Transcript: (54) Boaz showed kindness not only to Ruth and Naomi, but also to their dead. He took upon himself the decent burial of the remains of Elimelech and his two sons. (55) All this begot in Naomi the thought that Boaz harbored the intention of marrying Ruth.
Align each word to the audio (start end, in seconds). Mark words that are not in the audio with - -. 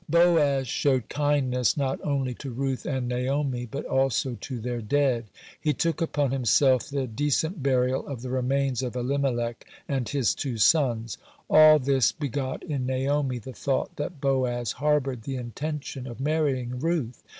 (54) 0.09 0.25
Boaz 0.33 0.67
showed 0.67 1.09
kindness 1.09 1.77
not 1.77 2.03
only 2.03 2.33
to 2.33 2.49
Ruth 2.49 2.87
and 2.87 3.07
Naomi, 3.07 3.67
but 3.67 3.85
also 3.85 4.33
to 4.41 4.59
their 4.59 4.81
dead. 4.81 5.25
He 5.61 5.73
took 5.75 6.01
upon 6.01 6.31
himself 6.31 6.89
the 6.89 7.05
decent 7.05 7.61
burial 7.61 8.07
of 8.07 8.23
the 8.23 8.31
remains 8.31 8.81
of 8.81 8.95
Elimelech 8.95 9.63
and 9.87 10.09
his 10.09 10.33
two 10.33 10.57
sons. 10.57 11.17
(55) 11.49 11.55
All 11.61 11.77
this 11.77 12.11
begot 12.13 12.63
in 12.63 12.87
Naomi 12.87 13.37
the 13.37 13.53
thought 13.53 13.95
that 13.97 14.19
Boaz 14.19 14.71
harbored 14.71 15.21
the 15.21 15.35
intention 15.35 16.07
of 16.07 16.19
marrying 16.19 16.79
Ruth. 16.79 17.21